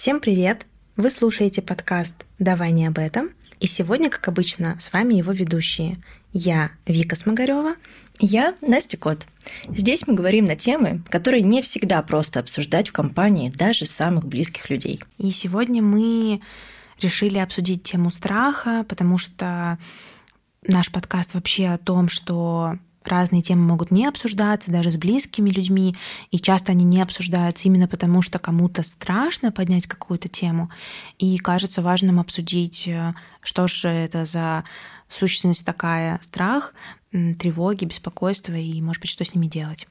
[0.00, 0.64] Всем привет!
[0.96, 3.32] Вы слушаете подкаст «Давай не об этом».
[3.58, 5.98] И сегодня, как обычно, с вами его ведущие.
[6.32, 7.74] Я Вика Смогарева.
[8.18, 9.26] Я Настя Кот.
[9.68, 14.70] Здесь мы говорим на темы, которые не всегда просто обсуждать в компании даже самых близких
[14.70, 15.02] людей.
[15.18, 16.40] И сегодня мы
[16.98, 19.78] решили обсудить тему страха, потому что
[20.66, 25.96] наш подкаст вообще о том, что разные темы могут не обсуждаться даже с близкими людьми,
[26.30, 30.70] и часто они не обсуждаются именно потому, что кому-то страшно поднять какую-то тему,
[31.18, 34.64] и кажется важным обсудить, э, что же это за
[35.08, 36.74] сущность такая страх,
[37.10, 39.88] тревоги, беспокойство и, может быть, что с ними делать.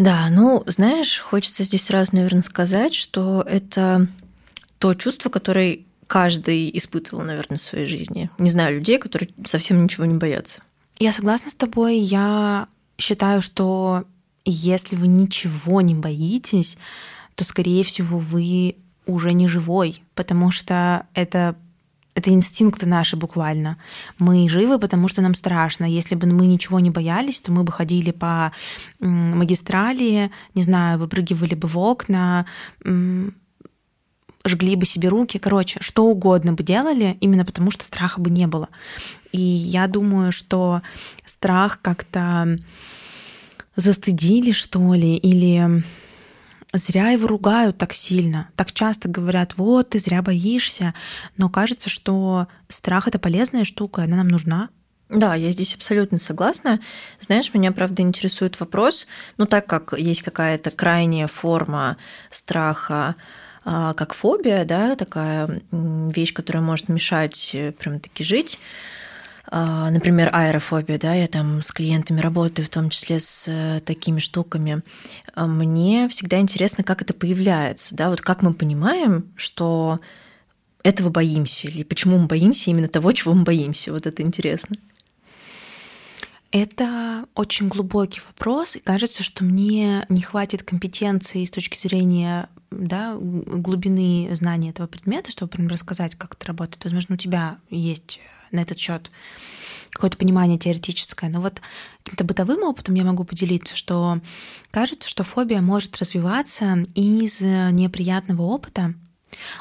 [0.00, 4.06] Да, ну, знаешь, хочется здесь сразу, наверное, сказать, что это
[4.78, 8.30] то чувство, которое каждый испытывал, наверное, в своей жизни.
[8.38, 10.62] Не знаю людей, которые совсем ничего не боятся.
[10.98, 11.98] Я согласна с тобой.
[11.98, 14.04] Я считаю, что
[14.46, 16.78] если вы ничего не боитесь,
[17.34, 21.56] то, скорее всего, вы уже не живой, потому что это
[22.20, 23.76] это инстинкты наши буквально.
[24.18, 25.84] Мы живы, потому что нам страшно.
[25.84, 28.52] Если бы мы ничего не боялись, то мы бы ходили по
[29.00, 32.46] магистрали, не знаю, выпрыгивали бы в окна,
[34.46, 38.46] жгли бы себе руки, короче, что угодно бы делали, именно потому что страха бы не
[38.46, 38.68] было.
[39.32, 40.82] И я думаю, что
[41.24, 42.58] страх как-то
[43.76, 45.82] застыдили, что ли, или
[46.72, 48.48] зря его ругают так сильно.
[48.56, 50.94] Так часто говорят, вот, ты зря боишься.
[51.36, 54.68] Но кажется, что страх— это полезная штука, она нам нужна.
[55.08, 56.80] Да, я здесь абсолютно согласна.
[57.18, 61.96] Знаешь, меня, правда, интересует вопрос, ну, так как есть какая-то крайняя форма
[62.30, 63.16] страха,
[63.64, 68.60] а, как фобия, да, такая вещь, которая может мешать э, прям таки жить,
[69.50, 74.82] например, аэрофобия, да, я там с клиентами работаю, в том числе с э, такими штуками.
[75.34, 80.00] А, мне всегда интересно, как это появляется, да, вот как мы понимаем, что
[80.82, 83.92] этого боимся, или почему мы боимся именно того, чего мы боимся.
[83.92, 84.76] Вот это интересно.
[86.52, 93.16] Это очень глубокий вопрос, и кажется, что мне не хватит компетенции с точки зрения да,
[93.16, 96.82] глубины знания этого предмета, чтобы прям рассказать, как это работает.
[96.82, 98.20] Возможно, у тебя есть
[98.52, 99.10] на этот счет
[99.90, 101.28] какое-то понимание теоретическое.
[101.28, 101.60] Но вот
[102.04, 104.20] каким-то бытовым опытом я могу поделиться, что
[104.70, 108.94] кажется, что фобия может развиваться из неприятного опыта.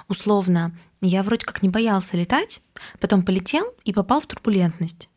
[0.07, 2.61] Условно, я вроде как не боялся летать,
[2.99, 5.09] потом полетел и попал в турбулентность.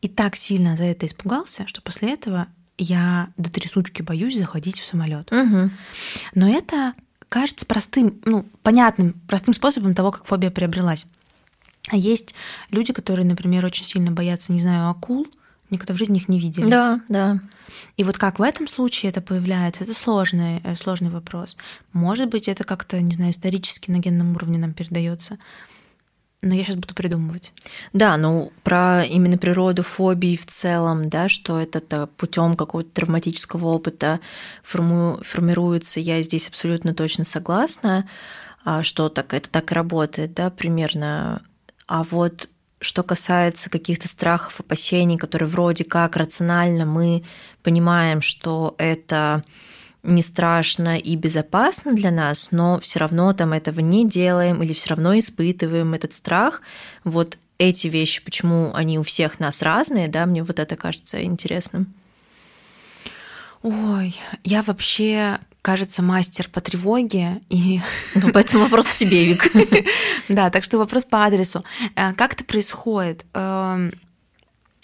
[0.00, 2.48] И так сильно за это испугался, что после этого
[2.78, 5.30] я до трясучки боюсь заходить в самолет.
[5.32, 5.70] Угу.
[6.34, 6.94] Но это
[7.28, 11.06] кажется простым, ну, понятным, простым способом того, как фобия приобрелась.
[11.88, 12.34] А есть
[12.70, 15.26] люди, которые, например, очень сильно боятся, не знаю, акул,
[15.70, 16.68] никогда в жизни их не видели.
[16.68, 17.40] Да, да.
[17.96, 21.56] И вот как в этом случае это появляется, это сложный, э, сложный вопрос.
[21.92, 25.38] Может быть, это как-то, не знаю, исторически на генном уровне нам передается.
[26.44, 27.52] Но я сейчас буду придумывать.
[27.92, 34.18] Да, ну про именно природу фобии в целом, да, что это путем какого-то травматического опыта
[34.64, 38.08] форму, формируется, я здесь абсолютно точно согласна,
[38.64, 41.42] а что так это так и работает, да, примерно
[41.92, 42.48] а вот
[42.80, 47.22] что касается каких-то страхов, опасений, которые вроде как рационально мы
[47.62, 49.44] понимаем, что это
[50.02, 54.88] не страшно и безопасно для нас, но все равно там этого не делаем или все
[54.88, 56.62] равно испытываем этот страх.
[57.04, 61.92] Вот эти вещи, почему они у всех нас разные, да, мне вот это кажется интересным.
[63.62, 67.40] Ой, я вообще кажется, мастер по тревоге.
[67.48, 67.80] И...
[68.14, 69.50] Ну, поэтому вопрос к тебе, Вик.
[70.28, 71.64] Да, так что вопрос по адресу.
[71.94, 73.24] Э, как это происходит?
[73.34, 73.92] Эм,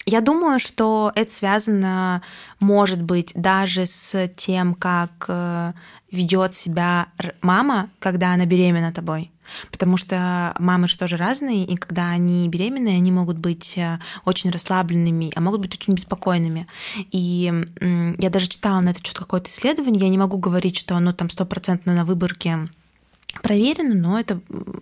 [0.05, 2.21] я думаю, что это связано,
[2.59, 5.73] может быть, даже с тем, как э,
[6.11, 7.07] ведет себя
[7.41, 9.31] мама, когда она беременна тобой.
[9.71, 14.49] Потому что мамы же тоже разные, и когда они беременные, они могут быть э, очень
[14.49, 16.67] расслабленными, а могут быть очень беспокойными.
[17.11, 17.51] И
[18.17, 21.29] я даже читала на это что-то какое-то исследование, я не могу говорить, что оно там
[21.29, 22.69] стопроцентно на выборке
[23.41, 24.41] проверено, но это,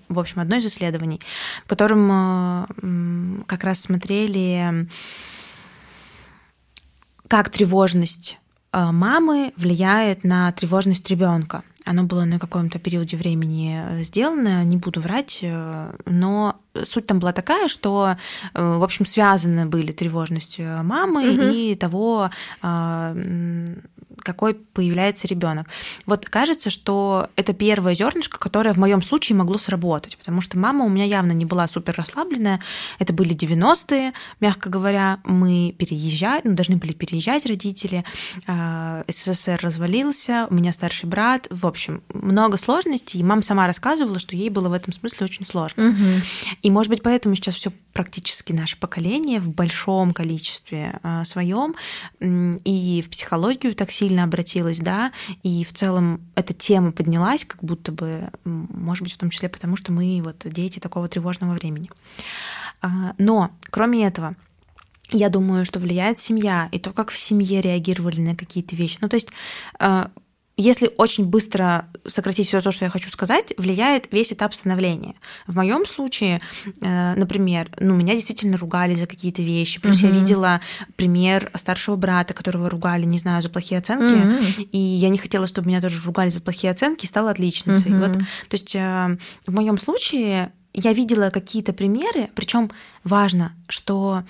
[0.10, 1.20] в общем, одно из исследований,
[1.66, 4.88] в котором э, как раз смотрели,
[7.28, 8.40] как тревожность
[8.72, 11.64] э, мамы влияет на тревожность ребенка.
[11.88, 16.56] Оно было на каком-то периоде времени э, сделано, не буду врать, э, но
[16.86, 18.18] суть там была такая, что,
[18.54, 21.42] э, в общем, связаны были тревожность мамы угу.
[21.44, 22.30] и того,
[24.22, 25.68] какой появляется ребенок.
[26.06, 30.86] Вот кажется, что это первое зернышко, которое в моем случае могло сработать, потому что мама
[30.86, 32.62] у меня явно не была супер расслабленная.
[33.00, 35.20] Это были 90-е, мягко говоря.
[35.24, 38.04] Мы переезжали, ну, должны были переезжать родители.
[38.48, 41.48] А, СССР развалился, у меня старший брат.
[41.50, 43.20] В общем, много сложностей.
[43.20, 45.90] И мама сама рассказывала, что ей было в этом смысле очень сложно.
[45.90, 46.58] Угу.
[46.62, 51.76] И, может быть, поэтому сейчас все практически наше поколение в большом количестве а, своем
[52.20, 55.12] и в психологию так сильно обратилась, да,
[55.44, 59.76] и в целом эта тема поднялась, как будто бы, может быть, в том числе потому,
[59.76, 61.90] что мы вот дети такого тревожного времени.
[62.82, 64.36] А, но, кроме этого,
[65.12, 68.98] я думаю, что влияет семья и то, как в семье реагировали на какие-то вещи.
[69.02, 69.30] Ну, то есть
[69.80, 70.12] а,
[70.58, 75.14] если очень быстро сократить все то, что я хочу сказать, влияет весь этап становления.
[75.46, 76.42] В моем случае,
[76.82, 79.80] э, например, ну, меня действительно ругали за какие-то вещи.
[79.80, 80.14] Плюс mm-hmm.
[80.14, 80.62] я видела
[80.96, 84.16] пример старшего брата, которого ругали, не знаю, за плохие оценки.
[84.16, 84.70] Mm-hmm.
[84.72, 87.92] И я не хотела, чтобы меня тоже ругали за плохие оценки, и стала отличницей.
[87.92, 88.00] Mm-hmm.
[88.00, 92.72] Вот, то есть э, в моем случае я видела какие-то примеры, причем
[93.04, 94.24] важно, что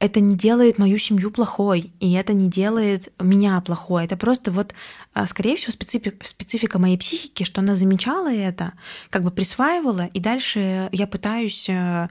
[0.00, 4.06] это не делает мою семью плохой, и это не делает меня плохой.
[4.06, 4.74] Это просто вот,
[5.12, 8.72] а, скорее всего, специфика, специфика моей психики, что она замечала это,
[9.10, 12.08] как бы присваивала, и дальше я пытаюсь э,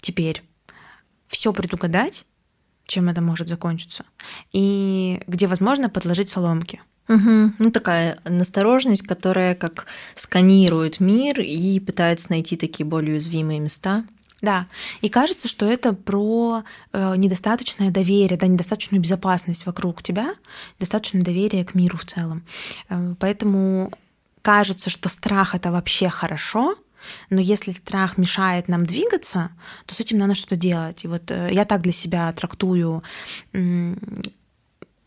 [0.00, 0.44] теперь
[1.28, 2.26] все предугадать,
[2.86, 4.04] чем это может закончиться,
[4.52, 6.82] и где возможно подложить соломки.
[7.08, 7.52] Угу.
[7.58, 14.04] Ну, такая настороженность, которая как сканирует мир и пытается найти такие более уязвимые места.
[14.40, 14.68] Да,
[15.00, 16.62] и кажется, что это про
[16.92, 20.34] э, недостаточное доверие, да, недостаточную безопасность вокруг тебя,
[20.78, 22.44] достаточное доверие к миру в целом.
[22.88, 23.92] Э, поэтому
[24.42, 26.76] кажется, что страх это вообще хорошо,
[27.30, 29.50] но если страх мешает нам двигаться,
[29.86, 31.04] то с этим надо что-то делать.
[31.04, 33.02] И вот э, я так для себя трактую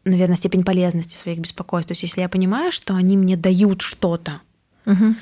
[0.03, 1.89] наверное, степень полезности своих беспокойств.
[1.89, 4.41] То есть, если я понимаю, что они мне дают что-то,
[4.85, 5.15] угу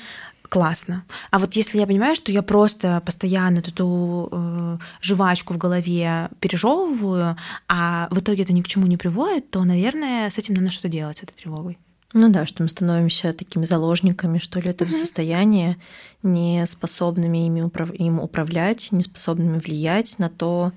[0.50, 1.06] классно.
[1.32, 7.38] А вот если я понимаю, что я просто постоянно эту э, жвачку в голове пережевываю,
[7.68, 10.90] а в итоге это ни к чему не приводит, то, наверное, с этим надо что-то
[10.90, 11.78] делать, с этой тревогой.
[12.14, 14.98] Ну да, что мы становимся такими заложниками, что ли, этого угу.
[14.98, 15.78] состояния,
[16.24, 17.92] не способными ими управ...
[17.94, 20.72] им управлять, не способными влиять на то,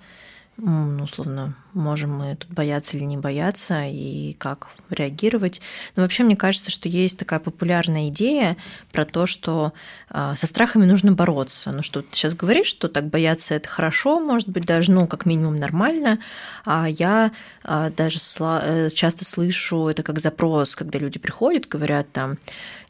[0.58, 5.60] ну, условно, можем мы тут бояться или не бояться, и как реагировать.
[5.96, 8.56] Но вообще мне кажется, что есть такая популярная идея
[8.92, 9.72] про то, что
[10.10, 11.72] а, со страхами нужно бороться.
[11.72, 15.24] Ну, что ты сейчас говоришь, что так бояться это хорошо, может быть, даже, ну, как
[15.24, 16.18] минимум нормально.
[16.64, 17.32] А я
[17.64, 22.36] а, даже э, часто слышу это как запрос, когда люди приходят, говорят там,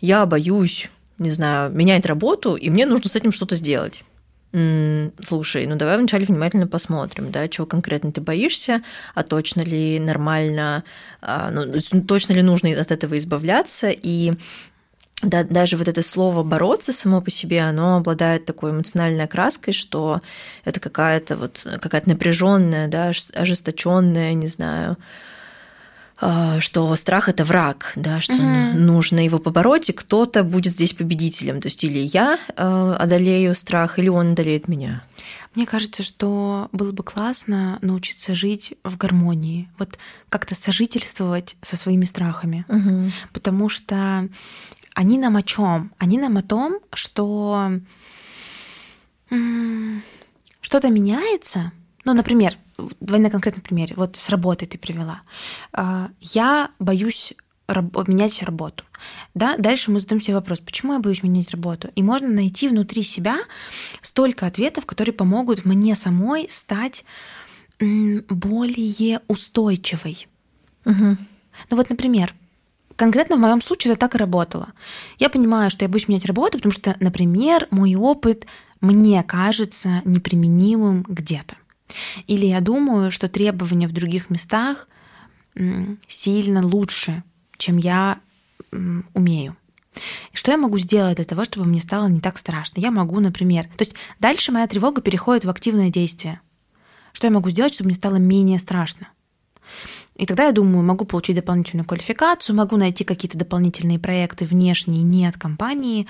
[0.01, 4.03] я боюсь, не знаю, менять работу, и мне нужно с этим что-то сделать.
[4.53, 8.83] Слушай, ну давай вначале внимательно посмотрим, да, чего конкретно ты боишься,
[9.15, 10.85] а точно ли нормально,
[11.23, 14.33] а, ну, точно ли нужно от этого избавляться, и
[15.23, 20.21] да, даже вот это слово бороться само по себе, оно обладает такой эмоциональной окраской, что
[20.65, 24.99] это какая-то вот какая-то напряженная, да, ожесточенная, не знаю,
[26.61, 28.79] что страх это враг, да, что угу.
[28.79, 31.61] нужно его побороть, и кто-то будет здесь победителем.
[31.61, 35.03] То есть или я а, одолею страх, или он одолеет меня.
[35.55, 39.99] Мне кажется, что было бы классно научиться жить в гармонии, вот
[40.29, 43.13] как-то сожительствовать со своими страхами, угу.
[43.33, 44.29] потому что
[44.95, 45.93] они нам о чем?
[45.99, 47.73] Они нам о том, что
[50.61, 51.73] что-то меняется.
[52.05, 52.57] Ну, например,
[53.01, 55.23] давай на конкретном примере, вот с работой ты привела.
[55.73, 57.35] А, я боюсь
[57.67, 58.85] раб- менять работу.
[59.35, 59.57] Да?
[59.57, 61.91] Дальше мы задаем себе вопрос, почему я боюсь менять работу?
[61.95, 63.39] И можно найти внутри себя
[64.01, 67.05] столько ответов, которые помогут мне самой стать
[67.81, 70.29] более устойчивой.
[70.85, 71.17] Угу.
[71.71, 72.35] Ну вот, например,
[72.97, 74.73] конкретно в моем случае это так и работало.
[75.19, 78.47] Я понимаю, что я боюсь менять работу, потому что, например, мой опыт
[78.81, 81.57] мне кажется неприменимым где-то.
[82.27, 84.89] Или я думаю, что требования в других местах
[86.07, 87.23] сильно лучше,
[87.59, 88.21] чем я
[89.15, 89.57] умею.
[90.33, 92.81] Что я могу сделать для того, чтобы мне стало не так страшно?
[92.81, 93.65] Я могу, например...
[93.77, 96.41] То есть дальше моя тревога переходит в активное действие.
[97.13, 99.09] Что я могу сделать, чтобы мне стало менее страшно?
[100.17, 105.27] И тогда я думаю, могу получить дополнительную квалификацию, могу найти какие-то дополнительные проекты внешние, не
[105.27, 106.07] от компании,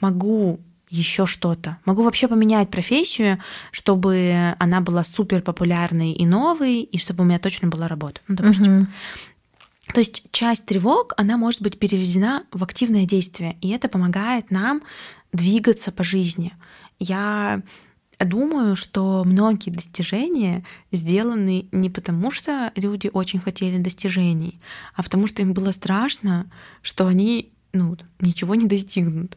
[0.00, 1.78] могу еще что-то.
[1.84, 3.38] Могу вообще поменять профессию,
[3.72, 8.20] чтобы она была супер популярной и новой, и чтобы у меня точно была работа.
[8.28, 8.80] Ну, допустим.
[8.80, 8.86] Угу.
[9.94, 14.82] То есть часть тревог, она может быть переведена в активное действие, и это помогает нам
[15.32, 16.52] двигаться по жизни.
[16.98, 17.62] Я
[18.18, 24.60] думаю, что многие достижения сделаны не потому, что люди очень хотели достижений,
[24.94, 26.50] а потому что им было страшно,
[26.82, 29.36] что они ну, ничего не достигнут.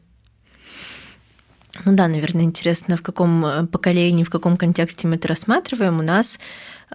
[1.86, 6.00] Ну да, наверное, интересно, в каком э, поколении, в каком контексте мы это рассматриваем.
[6.00, 6.40] У нас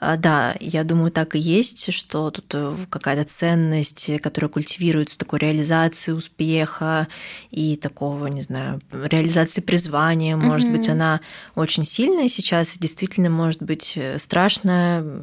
[0.01, 6.13] да, я думаю, так и есть, что тут э, какая-то ценность, которая культивируется, такой реализации
[6.13, 7.09] успеха
[7.51, 10.77] и такого, не знаю, реализации призвания, может mm-hmm.
[10.77, 11.21] быть, она
[11.55, 15.23] очень сильная сейчас, действительно, может быть, э, страшно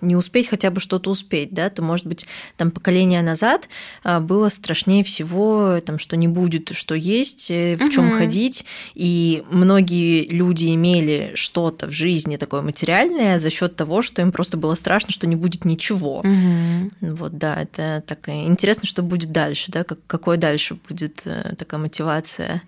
[0.00, 2.26] не успеть хотя бы что-то успеть, да, то, может быть,
[2.56, 3.68] там поколение назад
[4.04, 8.64] а, было страшнее всего, там, что не будет, что есть, э, в чем ходить,
[8.94, 14.30] и многие люди имели что-то в жизни такое материальное за счет того, что что им
[14.30, 16.18] просто было страшно, что не будет ничего.
[16.18, 17.14] Угу.
[17.14, 21.80] Вот, да, это так интересно, что будет дальше, да, как, какой дальше будет э, такая
[21.80, 22.62] мотивация.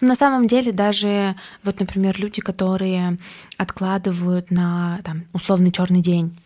[0.00, 1.34] Ну, на самом деле даже
[1.64, 3.18] вот, например, люди, которые
[3.56, 6.38] откладывают на там условный черный день.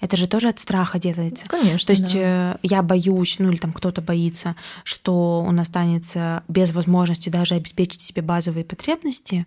[0.00, 1.46] Это же тоже от страха делается.
[1.48, 1.86] Конечно.
[1.86, 2.54] То есть да.
[2.54, 8.02] Э, я боюсь, ну или там кто-то боится, что он останется без возможности даже обеспечить
[8.02, 9.44] себе базовые потребности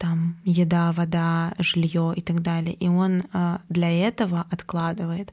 [0.00, 2.72] там еда, вода, жилье и так далее.
[2.72, 5.32] И он э, для этого откладывает.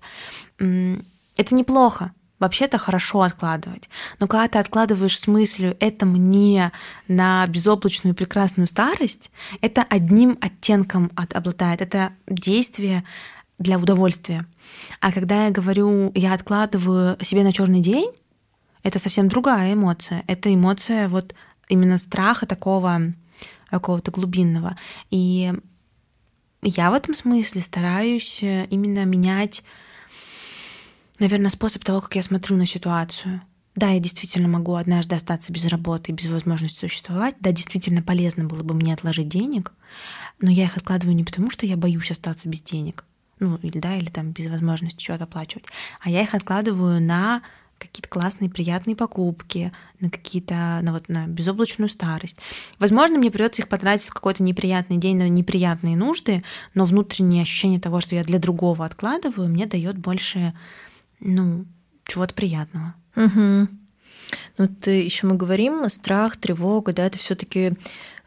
[0.57, 2.12] Это неплохо.
[2.39, 3.89] Вообще-то хорошо откладывать.
[4.19, 6.71] Но когда ты откладываешь с мыслью «это мне
[7.07, 9.31] на безоблачную прекрасную старость»,
[9.62, 11.81] это одним оттенком от, обладает.
[11.81, 13.05] Это действие
[13.57, 14.45] для удовольствия.
[15.00, 18.12] А когда я говорю «я откладываю себе на черный день»,
[18.83, 20.24] это совсем другая эмоция.
[20.27, 21.33] Это эмоция вот
[21.69, 23.13] именно страха такого
[23.69, 24.77] какого-то глубинного.
[25.09, 25.53] И
[26.62, 29.63] я в этом смысле стараюсь э, именно менять,
[31.19, 33.41] наверное, способ того, как я смотрю на ситуацию.
[33.75, 37.36] Да, я действительно могу однажды остаться без работы и без возможности существовать.
[37.39, 39.71] Да, действительно полезно было бы мне отложить денег,
[40.41, 43.05] но я их откладываю не потому, что я боюсь остаться без денег,
[43.39, 45.65] ну, или да, или там без возможности что-то оплачивать,
[46.01, 47.43] а я их откладываю на
[47.77, 52.38] какие-то классные, приятные покупки, на какие-то, на вот на безоблачную старость.
[52.79, 56.43] Возможно, мне придется их потратить в какой-то неприятный день на неприятные нужды,
[56.74, 60.53] но внутреннее ощущение того, что я для другого откладываю, мне дает больше,
[61.19, 61.65] ну,
[62.05, 62.93] чего-то приятного.
[63.15, 63.67] Угу.
[64.57, 67.74] Ну, ты еще мы говорим, страх, тревога, да, это все-таки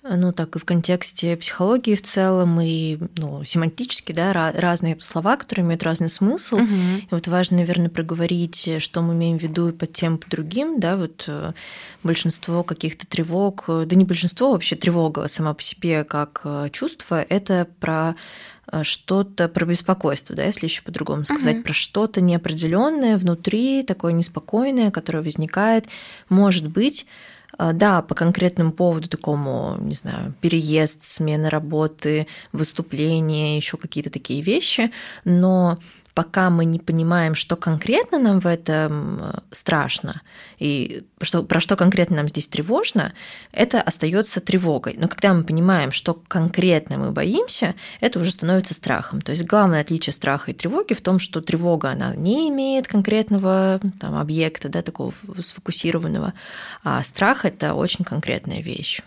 [0.02, 5.66] ну, так и в контексте психологии в целом, и ну, семантически, да, разные слова, которые
[5.66, 6.56] имеют разный смысл.
[6.56, 6.64] Угу.
[6.64, 10.80] И вот важно, наверное, проговорить, что мы имеем в виду и под тем, под другим,
[10.80, 11.52] да, вот э,
[12.02, 17.68] большинство каких-то тревог, да не большинство, вообще тревога сама по себе как э, чувство, это
[17.78, 18.16] про
[18.72, 21.64] э, что-то про беспокойство, да, если еще по-другому сказать, угу.
[21.64, 25.86] про что-то неопределенное внутри, такое неспокойное, которое возникает,
[26.30, 33.76] может быть, а, да, по конкретному поводу такому, не знаю, переезд, смена работы, выступления, еще
[33.76, 34.90] какие-то такие вещи,
[35.24, 35.78] но
[36.14, 40.20] пока мы не понимаем, что конкретно нам в этом э, страшно
[40.58, 43.12] и что, про что конкретно нам здесь тревожно,
[43.52, 44.96] это остается тревогой.
[44.98, 49.20] Но когда мы понимаем, что конкретно мы боимся, это уже становится страхом.
[49.20, 53.80] То есть главное отличие страха и тревоги в том, что тревога, она не имеет конкретного
[53.98, 56.34] там, объекта, да, такого сфокусированного,
[56.84, 59.00] а страх– это очень конкретная вещь.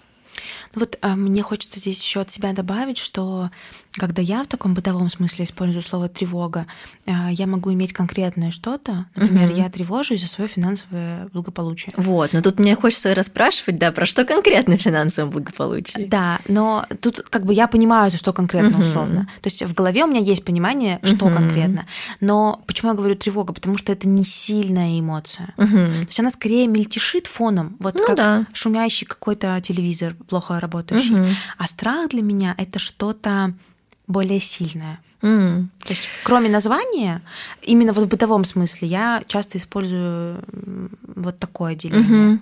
[0.76, 3.50] Вот а, мне хочется здесь еще от себя добавить, что
[3.94, 6.66] когда я в таком бытовом смысле использую слово тревога,
[7.06, 9.06] а, я могу иметь конкретное что-то.
[9.16, 9.58] Например, угу.
[9.58, 11.94] я тревожусь за свое финансовое благополучие.
[11.98, 16.08] Вот, но тут мне хочется расспрашивать, да, про что конкретно финансовое благополучие.
[16.08, 18.82] Да, но тут как бы я понимаю, за что конкретно угу.
[18.82, 19.30] условно.
[19.42, 21.36] То есть в голове у меня есть понимание, что угу.
[21.36, 21.86] конкретно.
[22.20, 23.54] Но почему я говорю тревога?
[23.54, 25.54] Потому что это не сильная эмоция.
[25.58, 25.68] Угу.
[25.68, 28.48] То есть она скорее мельтешит фоном, вот ну, как да.
[28.54, 31.16] шумящий какой-то телевизор плохо работающий.
[31.16, 31.30] Угу.
[31.58, 33.54] А страх для меня это что-то
[34.08, 35.00] более сильное.
[35.24, 35.68] Mm.
[35.86, 37.22] То есть, кроме названия,
[37.62, 40.44] именно вот в бытовом смысле я часто использую
[41.16, 42.34] вот такое деление.
[42.34, 42.40] Mm-hmm.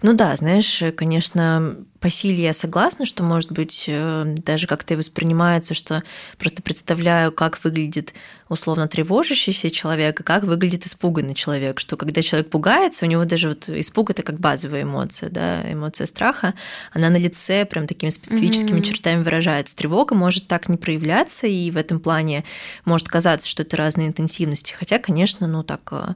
[0.00, 4.96] Ну да, знаешь, конечно, по силе я согласна, что, может быть, э, даже как-то и
[4.96, 6.02] воспринимается, что
[6.38, 8.14] просто представляю, как выглядит
[8.54, 13.50] условно тревожащийся человек, и как выглядит испуганный человек, что когда человек пугается, у него даже
[13.50, 16.54] вот испуг это как базовая эмоция, да, эмоция страха,
[16.92, 18.82] она на лице прям такими специфическими mm-hmm.
[18.82, 19.76] чертами выражается.
[19.76, 22.44] Тревога может так не проявляться, и в этом плане
[22.84, 26.14] может казаться, что это разные интенсивности, хотя, конечно, ну так, э,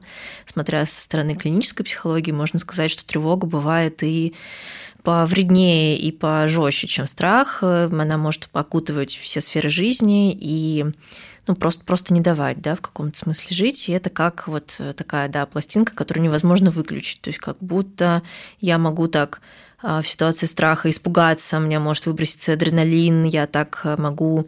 [0.51, 4.33] смотря со стороны клинической психологии, можно сказать, что тревога бывает и
[5.03, 7.63] повреднее и пожестче, чем страх.
[7.63, 10.85] Она может окутывать все сферы жизни и
[11.47, 13.89] ну, просто, просто не давать, да, в каком-то смысле жить.
[13.89, 17.21] И это как вот такая, да, пластинка, которую невозможно выключить.
[17.21, 18.21] То есть как будто
[18.59, 19.41] я могу так
[19.81, 24.47] в ситуации страха испугаться, у меня может выброситься адреналин, я так могу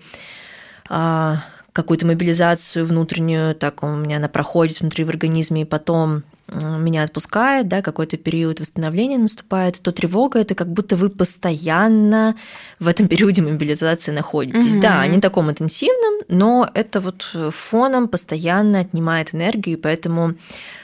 [0.87, 7.67] какую-то мобилизацию внутреннюю, так у меня она проходит внутри в организме, и потом меня отпускает,
[7.67, 12.35] да, какой-то период восстановления наступает, то тревога это как будто вы постоянно
[12.79, 14.73] в этом периоде мобилизации находитесь.
[14.73, 14.81] Угу.
[14.81, 20.33] Да, не таком интенсивном, но это вот фоном постоянно отнимает энергию, и поэтому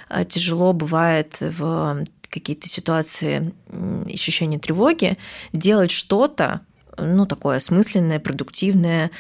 [0.10, 3.54] э, тяжело бывает в какие-то ситуации
[4.12, 5.18] ощущения тревоги
[5.54, 6.62] делать что-то,
[6.98, 9.12] ну, такое осмысленное, продуктивное,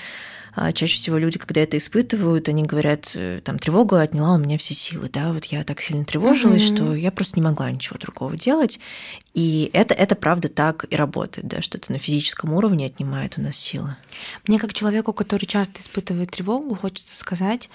[0.74, 4.74] чаще всего люди, когда это испытывают, они говорят, э, там, тревога отняла у меня все
[4.74, 6.76] силы, да, вот я так сильно тревожилась, mm-hmm.
[6.76, 8.80] что я просто не могла ничего другого делать.
[9.36, 13.42] И это, это правда так и работает, да, что это на физическом уровне отнимает у
[13.42, 13.96] нас силы.
[14.48, 17.70] Мне как человеку, который часто испытывает тревогу, хочется сказать,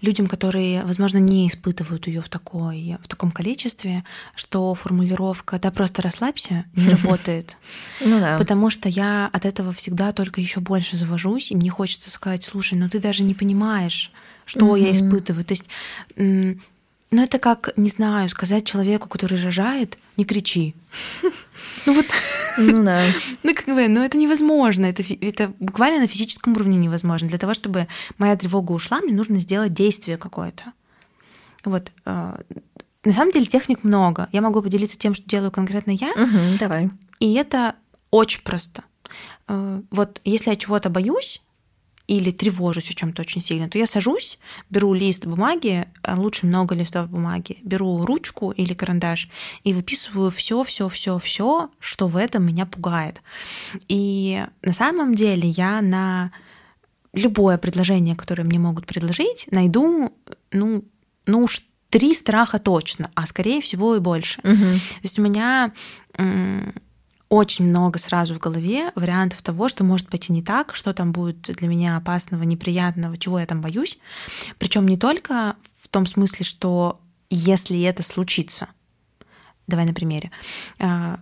[0.00, 6.02] людям, которые, возможно, не испытывают ее в, такой, в таком количестве, что формулировка «да просто
[6.02, 7.56] расслабься» не работает.
[8.00, 8.38] Ну да.
[8.38, 12.78] Потому что я от этого всегда только еще больше завожусь, и мне хочется сказать, слушай,
[12.78, 14.12] ну ты даже не понимаешь,
[14.44, 15.44] что я испытываю.
[15.44, 15.68] То есть,
[17.10, 20.74] ну это как, не знаю, сказать человеку, который рожает, не кричи.
[21.86, 22.06] Ну вот,
[22.58, 23.02] ну да.
[23.42, 27.28] Ну как бы, ну это невозможно, это, это буквально на физическом уровне невозможно.
[27.28, 27.88] Для того, чтобы
[28.18, 30.72] моя тревога ушла, мне нужно сделать действие какое-то.
[31.64, 31.90] Вот.
[32.04, 32.36] Э,
[33.04, 34.28] на самом деле техник много.
[34.32, 36.10] Я могу поделиться тем, что делаю конкретно я.
[36.12, 36.90] Угу, давай.
[37.20, 37.74] И это
[38.10, 38.84] очень просто.
[39.46, 41.42] Э, вот если я чего-то боюсь,
[42.08, 44.38] или тревожусь о чем-то очень сильно, то я сажусь,
[44.70, 49.28] беру лист бумаги, а лучше много листов бумаги, беру ручку или карандаш
[49.62, 53.22] и выписываю все, все, все, все, что в этом меня пугает.
[53.88, 56.32] И на самом деле я на
[57.12, 60.12] любое предложение, которое мне могут предложить, найду,
[60.50, 60.84] ну,
[61.26, 64.40] ну уж три страха точно, а скорее всего и больше.
[64.40, 64.56] Угу.
[64.56, 65.72] То есть у меня
[67.28, 71.42] очень много сразу в голове вариантов того, что может пойти не так, что там будет
[71.42, 73.98] для меня опасного, неприятного, чего я там боюсь.
[74.58, 78.68] Причем не только в том смысле, что если это случится,
[79.66, 80.30] давай на примере,
[80.78, 81.20] а,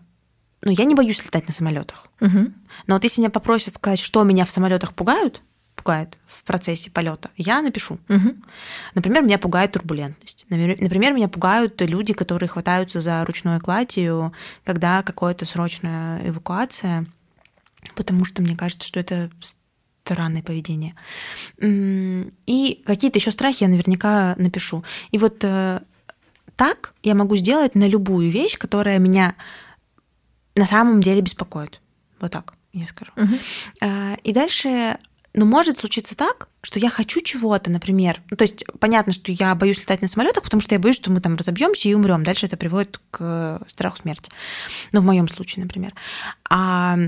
[0.62, 2.06] ну, я не боюсь летать на самолетах.
[2.20, 2.52] Угу.
[2.86, 5.42] Но вот если меня попросят сказать, что меня в самолетах пугают,
[5.86, 8.00] пугает в процессе полета, я напишу.
[8.08, 8.34] Угу.
[8.94, 10.44] Например, меня пугает турбулентность.
[10.48, 14.32] Например, меня пугают люди, которые хватаются за ручную кладью,
[14.64, 17.06] когда какая-то срочная эвакуация,
[17.94, 19.30] потому что мне кажется, что это
[20.02, 20.96] странное поведение.
[21.60, 24.82] И какие-то еще страхи я наверняка напишу.
[25.12, 25.80] И вот э,
[26.56, 29.36] так я могу сделать на любую вещь, которая меня
[30.56, 31.80] на самом деле беспокоит.
[32.18, 33.12] Вот так я скажу.
[33.16, 33.36] Угу.
[34.24, 34.98] И дальше
[35.36, 38.22] но может случиться так, что я хочу чего-то, например.
[38.30, 41.12] Ну, то есть понятно, что я боюсь летать на самолетах, потому что я боюсь, что
[41.12, 42.24] мы там разобьемся и умрем.
[42.24, 44.30] Дальше это приводит к страху смерти.
[44.92, 45.92] Ну, в моем случае, например.
[46.48, 46.98] А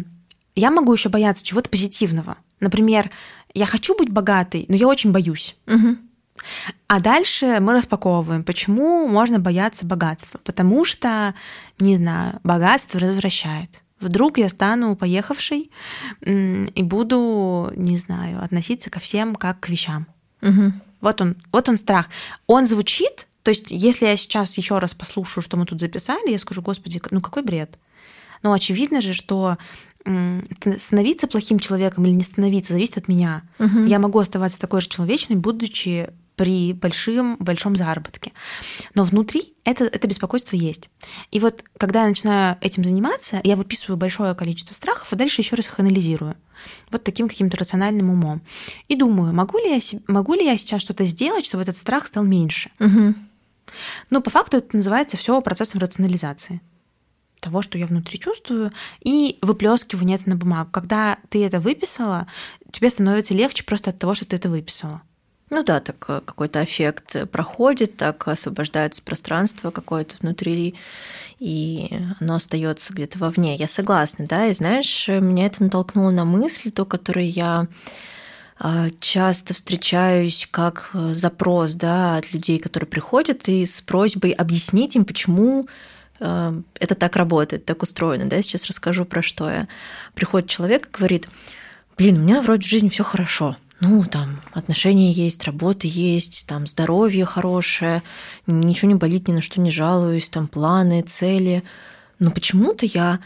[0.55, 2.37] я могу еще бояться чего-то позитивного.
[2.61, 3.11] Например,
[3.55, 5.57] я хочу быть богатой, но я очень боюсь.
[5.67, 5.97] Угу.
[6.87, 10.39] А дальше мы распаковываем, почему можно бояться богатства.
[10.45, 11.35] Потому что,
[11.81, 13.83] не знаю, богатство развращает.
[14.01, 15.71] Вдруг я стану поехавшей
[16.25, 20.07] и буду, не знаю, относиться ко всем как к вещам.
[20.43, 20.73] Угу.
[21.01, 22.09] Вот он, вот он страх.
[22.47, 26.39] Он звучит, то есть, если я сейчас еще раз послушаю, что мы тут записали, я
[26.39, 27.79] скажу, господи, ну какой бред.
[28.43, 29.59] Но очевидно же, что
[30.77, 33.43] становиться плохим человеком или не становиться зависит от меня.
[33.59, 33.85] Угу.
[33.87, 38.33] Я могу оставаться такой же человечной, будучи при большим, большом заработке.
[38.95, 40.89] Но внутри это, это беспокойство есть.
[41.33, 45.57] И вот когда я начинаю этим заниматься, я выписываю большое количество страхов, и дальше еще
[45.57, 46.37] раз их анализирую.
[46.91, 48.41] Вот таким каким-то рациональным умом.
[48.87, 52.23] И думаю, могу ли я, могу ли я сейчас что-то сделать, чтобы этот страх стал
[52.23, 52.71] меньше?
[52.79, 53.15] Угу.
[54.11, 56.61] Ну, по факту это называется все процессом рационализации
[57.41, 60.71] того, что я внутри чувствую, и выплескивание это на бумагу.
[60.73, 62.27] Когда ты это выписала,
[62.73, 65.03] тебе становится легче просто от того, что ты это выписала.
[65.51, 70.75] Ну да, так э, какой-то эффект проходит, так освобождается пространство какое-то внутри,
[71.39, 71.89] и
[72.21, 73.57] оно остается где-то вовне.
[73.57, 77.67] Я согласна, да, и знаешь, меня это натолкнуло на мысль, то, которую я
[78.61, 84.97] а, часто встречаюсь как э, запрос да, от людей, которые приходят и с просьбой объяснить
[84.97, 85.69] им, почему
[86.19, 88.25] э, это так работает, так устроено.
[88.29, 88.43] Да?
[88.43, 89.69] Сейчас расскажу про что я.
[90.15, 91.29] Приходит человек и говорит,
[91.97, 96.67] блин, у меня вроде в жизни все хорошо, ну, там, отношения есть, работа есть, там,
[96.67, 98.03] здоровье хорошее,
[98.47, 101.63] ничего не болит, ни на что не жалуюсь, там, планы, цели.
[102.19, 103.21] Но почему-то я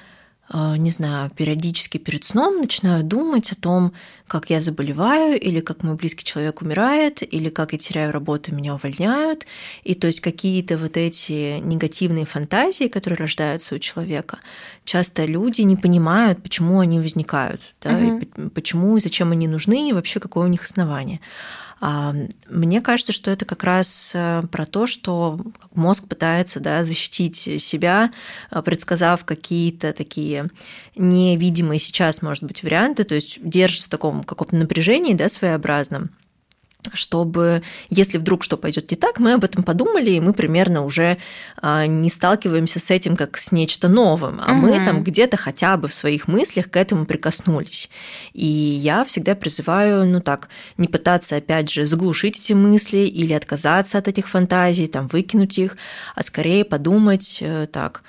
[0.52, 3.92] не знаю, периодически перед сном начинаю думать о том,
[4.26, 8.74] как я заболеваю, или как мой близкий человек умирает, или как я теряю работу, меня
[8.74, 9.46] увольняют.
[9.84, 14.38] И то есть какие-то вот эти негативные фантазии, которые рождаются у человека,
[14.84, 18.18] часто люди не понимают, почему они возникают, да, угу.
[18.18, 21.20] и почему и зачем они нужны, и вообще какое у них основание.
[21.84, 22.14] А,
[22.48, 25.36] мне кажется, что это как раз э, про то, что
[25.74, 28.12] мозг пытается да, защитить себя,
[28.52, 30.46] э, предсказав какие-то такие
[30.94, 36.10] невидимые сейчас, может быть, варианты, то есть держит в таком каком-то напряжении да, своеобразном
[36.92, 41.18] чтобы, если вдруг что пойдет не так, мы об этом подумали, и мы примерно уже
[41.60, 44.66] а, не сталкиваемся с этим как с нечто новым, а угу.
[44.66, 47.88] мы там где-то хотя бы в своих мыслях к этому прикоснулись.
[48.32, 53.98] И я всегда призываю, ну так, не пытаться, опять же, заглушить эти мысли или отказаться
[53.98, 55.76] от этих фантазий, там, выкинуть их,
[56.14, 58.02] а скорее подумать э, так,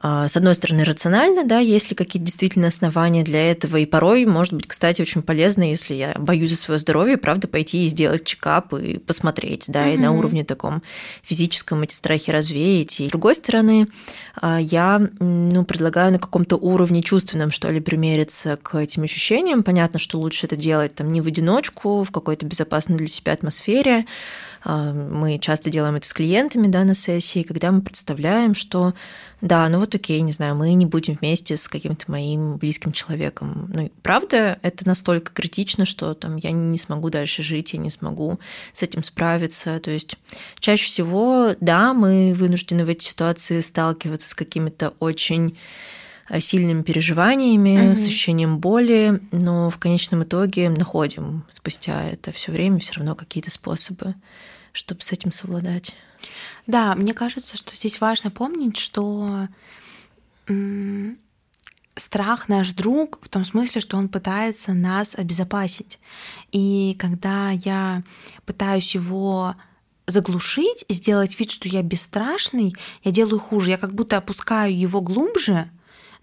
[0.00, 4.54] с одной стороны, рационально, да, есть ли какие-то действительно основания для этого, и порой, может
[4.54, 8.72] быть, кстати, очень полезно, если я боюсь за свое здоровье, правда, пойти и сделать чекап
[8.72, 9.90] и посмотреть, да, угу.
[9.90, 10.82] и на уровне таком
[11.22, 13.00] физическом эти страхи развеять.
[13.00, 13.86] И с другой стороны,
[14.34, 19.62] а, я, ну, предлагаю на каком-то уровне чувственном, что ли, примериться к этим ощущениям.
[19.62, 24.06] Понятно, что лучше это делать там не в одиночку, в какой-то безопасной для себя атмосфере,
[24.06, 24.06] а,
[24.64, 28.94] мы часто делаем это с клиентами да, на сессии, когда мы представляем, что
[29.42, 33.68] да, ну вот окей, не знаю, мы не будем вместе с каким-то моим близким человеком.
[33.74, 38.38] Ну, правда, это настолько критично, что там я не смогу дальше жить, я не смогу
[38.72, 39.80] с этим справиться.
[39.80, 40.16] То есть
[40.60, 45.58] чаще всего, да, мы вынуждены в этой ситуации сталкиваться с какими-то очень
[46.28, 47.96] э, сильными переживаниями, угу.
[47.96, 53.50] с ощущением боли, но в конечном итоге находим спустя это все время все равно какие-то
[53.50, 54.14] способы
[54.72, 55.94] чтобы с этим совладать.
[56.66, 59.48] Да, мне кажется, что здесь важно помнить, что
[61.94, 65.98] страх наш друг в том смысле, что он пытается нас обезопасить.
[66.50, 68.02] И когда я
[68.46, 69.56] пытаюсь его
[70.06, 73.70] заглушить сделать вид, что я бесстрашный, я делаю хуже.
[73.70, 75.70] Я как будто опускаю его глубже,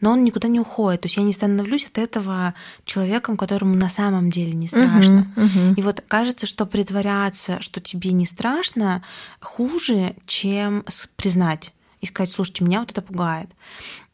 [0.01, 1.01] но он никуда не уходит.
[1.01, 2.53] То есть я не становлюсь от этого
[2.85, 5.31] человеком, которому на самом деле не страшно.
[5.35, 5.75] Uh-huh, uh-huh.
[5.75, 9.03] И вот кажется, что притворяться, что тебе не страшно,
[9.39, 10.85] хуже, чем
[11.15, 13.49] признать и сказать, слушайте, меня вот это пугает.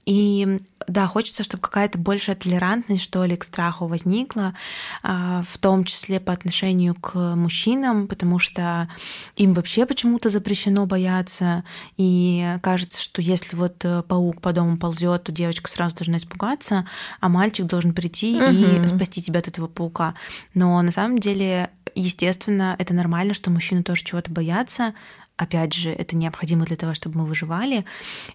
[0.06, 4.54] И да, хочется, чтобы какая-то большая толерантность, что ли, к страху возникла,
[5.02, 8.88] а, в том числе по отношению к мужчинам, потому что
[9.36, 11.64] им вообще почему-то запрещено бояться,
[11.98, 16.88] и кажется, что если вот э, паук по дому ползет, то девочка сразу должна испугаться,
[17.20, 18.84] а мальчик должен прийти угу.
[18.84, 20.14] и спасти тебя от этого паука.
[20.54, 24.94] Но на самом деле, естественно, это нормально, что мужчины тоже чего-то боятся.
[25.38, 27.86] Опять же, это необходимо для того, чтобы мы выживали.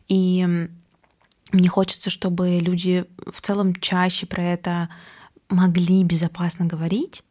[0.09, 0.69] И
[1.53, 4.89] мне хочется, чтобы люди в целом чаще про это
[5.49, 7.25] могли безопасно говорить.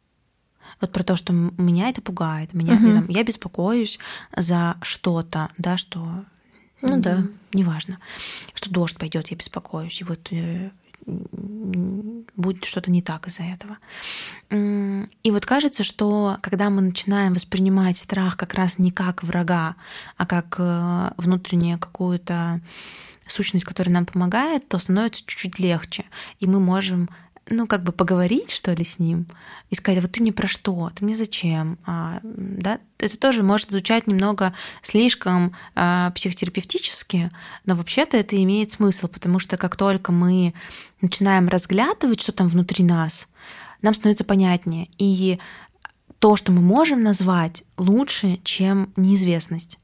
[0.80, 2.86] Вот про то, что меня это пугает, меня угу.
[2.86, 3.98] я, там, я беспокоюсь
[4.36, 6.24] за что-то, да, что
[6.80, 7.98] ну да, неважно,
[8.54, 10.70] что дождь пойдет, я беспокоюсь, и вот э,
[11.06, 13.78] будет что-то не так из-за этого.
[14.50, 19.76] И вот кажется, что когда мы начинаем воспринимать страх как раз не как врага,
[20.16, 22.60] а как э, внутреннюю какую-то
[23.30, 26.04] сущность, которая нам помогает, то становится чуть-чуть легче.
[26.38, 27.08] И мы можем
[27.50, 29.26] ну, как бы поговорить, что ли, с ним
[29.70, 33.70] и сказать, вот ты мне про что, ты мне зачем, а, да, это тоже может
[33.70, 37.30] звучать немного слишком а, психотерапевтически,
[37.66, 40.54] но вообще-то это имеет смысл, потому что как только мы
[41.00, 43.28] начинаем разглядывать, что там внутри нас,
[43.82, 45.38] нам становится понятнее, и
[46.18, 49.78] то, что мы можем назвать, лучше, чем неизвестность.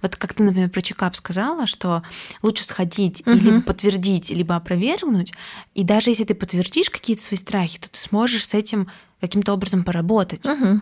[0.00, 2.02] Вот как ты, например, про чекап сказала, что
[2.42, 3.36] лучше сходить угу.
[3.36, 5.32] и либо подтвердить, либо опровергнуть.
[5.74, 8.88] И даже если ты подтвердишь какие-то свои страхи, то ты сможешь с этим
[9.20, 10.46] каким-то образом поработать.
[10.46, 10.80] Угу.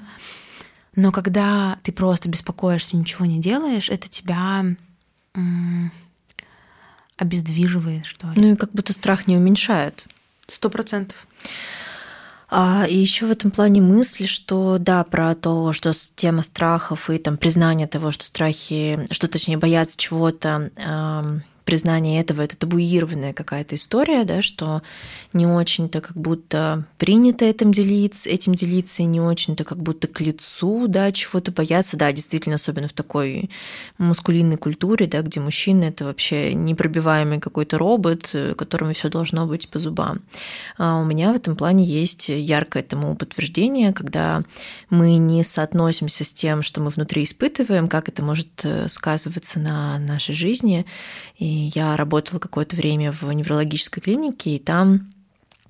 [0.97, 4.65] Но когда ты просто беспокоишься, ничего не делаешь, это тебя
[7.17, 8.33] обездвиживает, что ли.
[8.37, 10.05] Ну и как будто страх не уменьшает.
[10.47, 11.27] Сто процентов.
[12.51, 17.19] А, и еще в этом плане мысль, что да, про то, что тема страхов и
[17.19, 20.71] там признание того, что страхи, что точнее бояться чего-то,
[21.65, 24.83] признание этого это табуированная какая-то история, да, что
[25.33, 30.21] не очень-то как будто принято этим делиться, этим делиться, и не очень-то как будто к
[30.21, 33.51] лицу, да, чего-то бояться, да, действительно, особенно в такой
[33.99, 39.79] мускулинной культуре, да, где мужчина это вообще непробиваемый какой-то робот, которому все должно быть по
[39.79, 40.23] зубам.
[40.79, 44.43] А у меня в этом плане есть яркое тому подтверждение, когда
[44.89, 49.99] мы не соотносимся с тем, что мы внутри испытываем, как это может э, сказываться на
[49.99, 50.87] нашей жизни,
[51.39, 55.13] и И я работала какое-то время в неврологической клинике, и там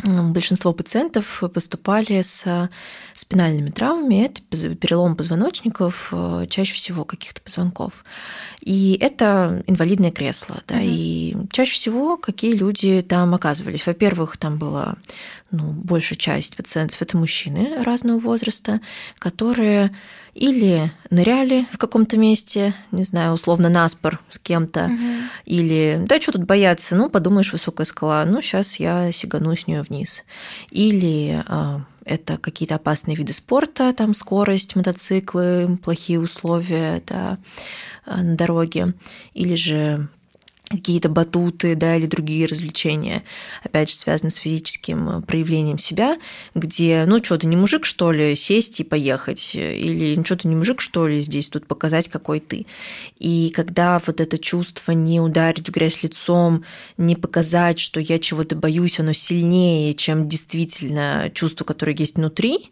[0.05, 2.71] большинство пациентов поступали с
[3.15, 4.27] спинальными травмами.
[4.27, 8.05] Это перелом позвоночников, э, чаще всего каких-то позвонков.
[8.61, 10.63] И это инвалидное кресло.
[10.67, 10.87] Да, mm-hmm.
[10.87, 13.87] И чаще всего какие люди там оказывались?
[13.87, 14.97] Во-первых, там была
[15.51, 18.81] ну, большая часть пациентов это мужчины разного возраста,
[19.19, 19.95] которые
[20.35, 25.05] или ныряли в каком-то месте, не знаю, условно наспор с кем-то, угу.
[25.45, 29.83] или да, что тут бояться, ну, подумаешь, высокая скала, ну, сейчас я сигану с нее
[29.83, 30.25] вниз.
[30.71, 37.39] Или а, это какие-то опасные виды спорта, там скорость, мотоциклы, плохие условия да,
[38.07, 38.95] на дороге,
[39.35, 40.09] или же
[40.71, 43.25] какие-то батуты, да, или другие развлечения,
[43.65, 46.17] опять же, связаны с физическим э, проявлением себя,
[46.55, 50.47] где, ну, что, ты не мужик, что ли, сесть и поехать, или ну, что, ты
[50.47, 52.67] не мужик, что ли, здесь тут показать, какой ты.
[53.19, 56.65] И когда вот это чувство не ударить в грязь лицом,
[56.97, 62.71] не показать, что я чего-то боюсь, оно сильнее, чем действительно чувство, которое есть внутри,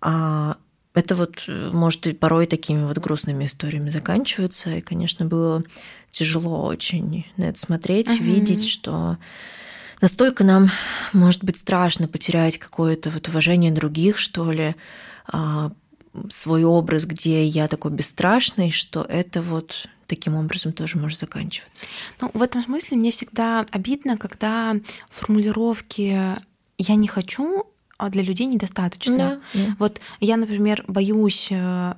[0.00, 0.58] а,
[0.94, 4.70] это вот э, может порой такими вот грустными историями заканчиваться.
[4.70, 5.62] И, конечно, было
[6.10, 8.24] тяжело очень на это смотреть, угу.
[8.24, 9.18] видеть, что
[10.00, 10.70] настолько нам
[11.12, 14.74] может быть страшно потерять какое-то вот уважение других, что ли,
[15.26, 15.72] а,
[16.28, 21.86] свой образ, где я такой бесстрашный, что это вот таким образом тоже может заканчиваться.
[22.20, 24.74] Ну, в этом смысле мне всегда обидно, когда
[25.08, 26.36] формулировки
[26.78, 29.16] «я не хочу» а для людей недостаточно.
[29.16, 29.76] Да, да.
[29.78, 31.94] Вот я, например, боюсь э,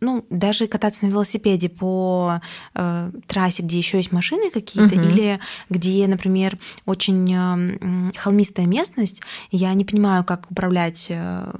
[0.00, 2.40] ну, даже кататься на велосипеде по
[2.74, 5.04] э, трассе, где еще есть машины какие-то, угу.
[5.04, 11.52] или где, например, очень э, холмистая местность, я не понимаю, как управлять э,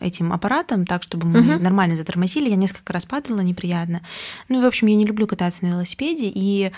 [0.00, 1.62] этим аппаратом так, чтобы мы угу.
[1.62, 2.48] нормально затормозили.
[2.48, 4.02] Я несколько раз падала неприятно.
[4.48, 6.72] Ну, в общем, я не люблю кататься на велосипеде, и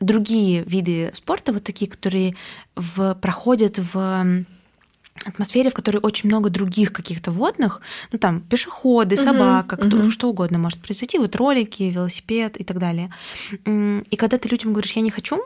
[0.00, 2.34] другие виды спорта, вот такие, которые
[2.76, 4.44] в, проходят в
[5.24, 10.10] атмосфере, в которой очень много других каких-то водных, ну там пешеходы, собака, uh-huh, кто, uh-huh.
[10.10, 13.12] что угодно может произойти, вот ролики, велосипед и так далее.
[13.66, 15.42] И когда ты людям говоришь, я не хочу,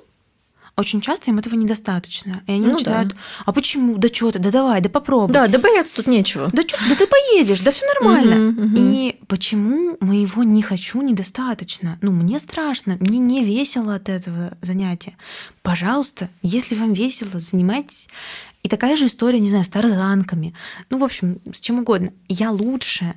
[0.77, 2.43] очень часто им этого недостаточно.
[2.47, 3.17] И они ну, начинают, да.
[3.47, 3.97] а почему?
[3.97, 5.33] Да что ты, да давай, да попробуй.
[5.33, 6.51] Да, да бояться тут нечего.
[6.53, 8.51] Да что, да ты поедешь, да все нормально.
[8.51, 8.75] Угу, угу.
[8.77, 11.99] И почему моего не хочу недостаточно?
[12.03, 15.17] Ну, мне страшно, мне не весело от этого занятия.
[15.63, 18.09] Пожалуйста, если вам весело, занимайтесь.
[18.63, 20.55] И такая же история, не знаю, с тарзанками.
[20.91, 22.13] Ну, в общем, с чем угодно.
[22.29, 23.15] Я лучше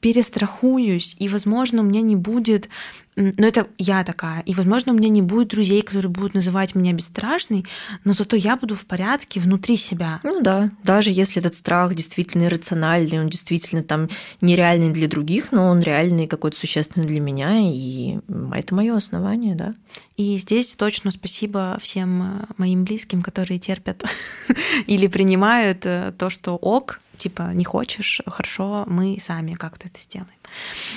[0.00, 2.68] перестрахуюсь, и, возможно, у меня не будет
[3.16, 4.40] но это я такая.
[4.40, 7.66] И, возможно, у меня не будет друзей, которые будут называть меня бесстрашной,
[8.04, 10.20] но зато я буду в порядке внутри себя.
[10.22, 14.08] Ну да, даже если этот страх действительно иррациональный, он действительно там
[14.40, 18.18] нереальный для других, но он реальный какой-то существенный для меня, и
[18.52, 19.74] это мое основание, да.
[20.16, 24.04] И здесь точно спасибо всем э, моим близким, которые терпят
[24.86, 30.28] или принимают э, то, что ок, типа не хочешь, хорошо, мы сами как-то это сделаем.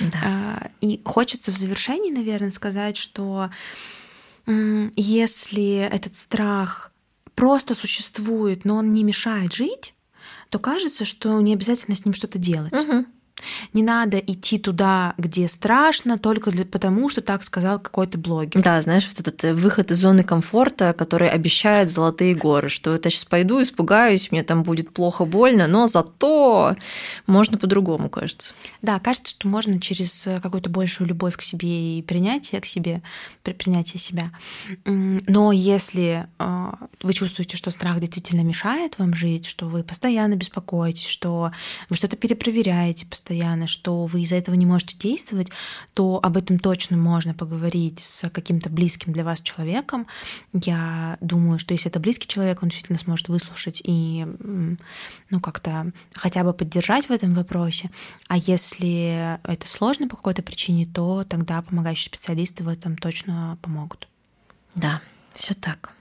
[0.00, 0.18] Да.
[0.22, 3.50] А, и хочется в завершении, наверное, сказать, что
[4.46, 6.92] если этот страх
[7.34, 9.94] просто существует, но он не мешает жить,
[10.50, 12.72] то кажется, что не обязательно с ним что-то делать.
[12.72, 13.06] Угу.
[13.72, 18.62] Не надо идти туда, где страшно, только для, потому, что так сказал какой-то блогер.
[18.62, 23.10] Да, знаешь, вот этот э, выход из зоны комфорта, который обещает золотые горы, что это
[23.10, 26.76] сейчас пойду, испугаюсь, мне там будет плохо, больно, но зато
[27.26, 28.54] можно по-другому, кажется.
[28.82, 33.02] Да, кажется, что можно через э, какую-то большую любовь к себе и принятие к себе,
[33.42, 34.32] принятие себя.
[34.84, 36.72] Но если э,
[37.02, 41.52] вы чувствуете, что страх действительно мешает вам жить, что вы постоянно беспокоитесь, что
[41.90, 45.48] вы что-то перепроверяете постоянно, постоянно, что вы из-за этого не можете действовать,
[45.94, 50.06] то об этом точно можно поговорить с каким-то близким для вас человеком.
[50.52, 54.24] Я думаю, что если это близкий человек, он действительно сможет выслушать и
[55.30, 57.90] ну, как-то хотя бы поддержать в этом вопросе.
[58.28, 64.06] А если это сложно по какой-то причине, то тогда помогающие специалисты в этом точно помогут.
[64.76, 65.00] Да,
[65.34, 65.92] все так.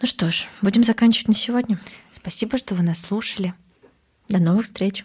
[0.00, 1.80] Ну что ж, будем заканчивать на сегодня.
[2.12, 3.52] Спасибо, что вы нас слушали.
[4.28, 5.04] До новых встреч.